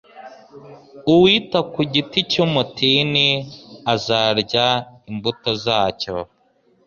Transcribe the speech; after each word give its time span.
Uwita 1.13 1.59
ku 1.71 1.81
giti 1.93 2.19
cy’umutini 2.31 3.27
azarya 3.93 4.67
imbuto 5.09 5.49
zacyo 5.63 6.15